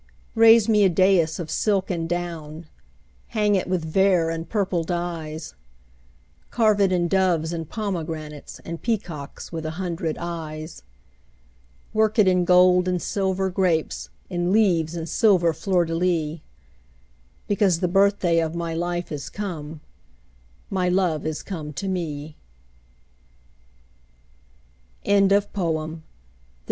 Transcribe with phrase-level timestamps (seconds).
[0.33, 2.65] Raise me a dais of silk and down;
[3.37, 5.53] Hang it with vair and purple dyes;
[6.49, 10.81] Carve it in doves and pomegranates, And peacocks with a hundred eyes;
[11.93, 16.39] Work it in gold and silver grapes, In leaves and silver fleurs de lys;
[17.47, 19.81] Because the birthday of my life Is come,
[20.71, 22.35] my love is come to me.